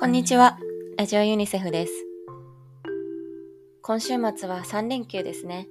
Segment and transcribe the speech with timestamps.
[0.00, 0.56] こんにちは。
[0.96, 1.92] ラジオユニセフです。
[3.82, 5.66] 今週末は3連休ですね。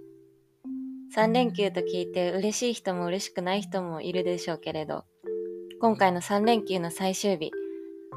[1.15, 5.05] 3連休と聞いて嬉しい人も嬉しくない人もいるでしょうけれど、
[5.79, 7.51] 今回の3連休の最終日、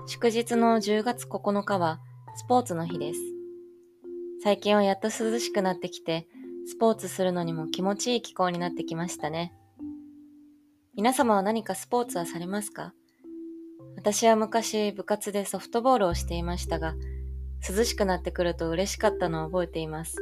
[0.08, 2.00] 祝日の10月9日は
[2.34, 3.20] スポーツの日です。
[4.42, 6.26] 最近はやっと涼しくなってきて、
[6.66, 9.54] スポーツするのにも気持ちいい気候になってきましたね。
[10.96, 12.94] 皆様は何かスポーツはされますか？
[14.00, 16.94] 私は昔部活でソフトボールをしていましたが、
[17.68, 20.16] 涼しくなってくると嬉しかったのを覚えています。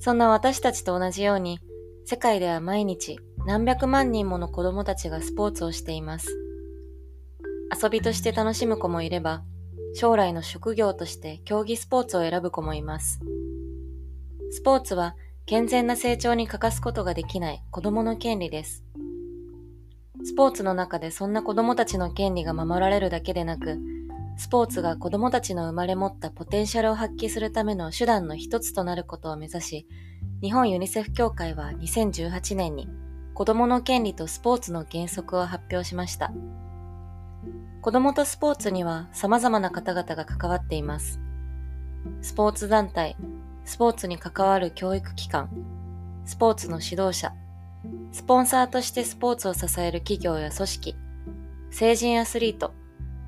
[0.00, 1.60] そんな私たちと同じように、
[2.04, 6.28] 世界では毎日何百万人もの子供たちがスポーツをしています。
[7.82, 9.42] 遊びとして楽しむ子もいれば、
[9.94, 13.18] 将来の職業として競技スポーツを選ぶ子もいます。
[14.50, 15.16] スポーツは
[15.46, 18.84] 健全な成長に欠かすことができない子供の権利です。
[20.24, 23.78] スポーツの中でそんな子供たちの権利が守られるだけでなく、
[24.38, 29.86] スポーツが子供たちの生まれ持ったポテンシャルを発揮するための手段の一つとなることを目指し、
[30.40, 32.88] 日本ユニセフ協会は2018年に
[33.34, 36.32] 子供の権利とスポーツの原則を発表しました。
[37.82, 41.20] 子供とスポーツには様々な方々が関わっています。
[42.22, 43.16] スポーツ団体、
[43.66, 45.50] スポーツに関わる教育機関、
[46.24, 47.34] スポーツの指導者、
[48.12, 50.96] スポンサーとしてスポーツを支える企業や組織、
[51.70, 52.72] 成人アスリート、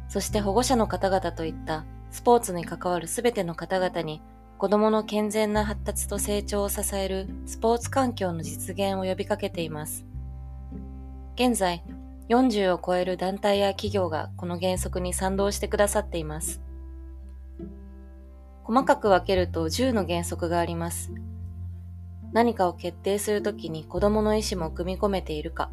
[0.09, 4.23] そして保護者の方々といったスポーツに関わるすべての方々に
[4.59, 10.07] 子供の健全な発達と成長を支えるスポーツ環境の実現を呼びかけています。
[11.35, 11.85] 現在、
[12.31, 16.63] 40を超える団体や企業がこの原則に賛同してくださっています。
[18.65, 21.13] 細かく分けると10の原則があります。
[22.33, 25.71] 何かを決定するときに子供の意思も組み込めているか。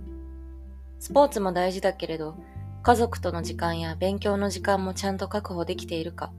[0.99, 2.35] スポーツも大事だけれど、
[2.81, 6.31] 家族との時間や勉強の時間もちゃんと確保できているか。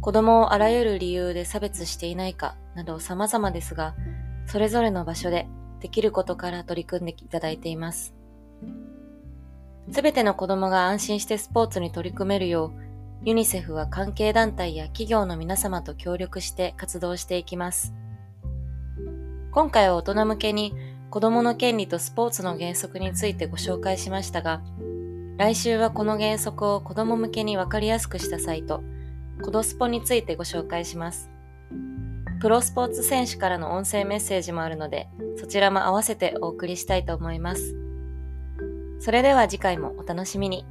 [0.00, 3.94] 子供をあらゆる理由で差別していないかなど様々ですが、
[4.46, 5.48] それぞれの場所で
[5.80, 8.14] できることから取り組んでいただいています。
[9.90, 12.84] すべての子供が安心してスポーツに取り組めるよう、
[13.24, 17.94] ユニセフは関係団体や企業の皆様と協力して活動していきます。
[19.54, 20.74] 今回は大人向けに
[21.10, 24.62] 子供の権利とスポーツの原則についてご紹介しましたが、
[25.36, 28.82] 来週はこの原則を子供向けにわかりやすくしたサイト、
[29.44, 31.30] コドスポについてご紹介します。
[32.40, 35.06] プロスポーツ選手からの音声メッセージもあるので、
[35.36, 37.76] そちらも合わせてお送りしたいと思います。
[38.98, 40.66] それでは次回もお楽しみに。